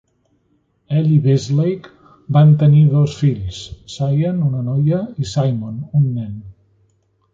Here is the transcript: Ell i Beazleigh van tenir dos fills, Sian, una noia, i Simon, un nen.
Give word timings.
Ell 0.99 1.09
i 1.15 1.17
Beazleigh 1.25 1.89
van 2.37 2.55
tenir 2.63 2.81
dos 2.93 3.15
fills, 3.19 3.61
Sian, 3.97 4.41
una 4.49 4.65
noia, 4.71 5.03
i 5.27 5.31
Simon, 5.37 5.77
un 6.01 6.09
nen. 6.17 6.33